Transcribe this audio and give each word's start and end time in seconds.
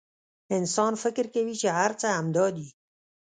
انسان 0.57 0.93
فکر 1.03 1.25
کوي 1.33 1.55
چې 1.61 1.67
هر 1.77 1.91
څه 2.01 2.07
همدا 2.17 2.45
دي. 2.57 2.67